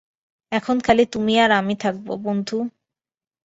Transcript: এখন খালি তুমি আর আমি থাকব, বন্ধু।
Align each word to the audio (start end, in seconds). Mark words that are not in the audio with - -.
এখন 0.51 0.77
খালি 0.79 1.03
তুমি 1.13 1.33
আর 1.39 1.51
আমি 1.51 1.73
থাকব, 1.81 2.07
বন্ধু। 2.25 2.57